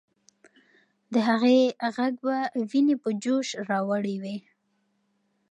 [1.13, 1.57] د هغې
[1.93, 2.37] ږغ به
[2.69, 4.37] ويني په جوش راوړلې وې.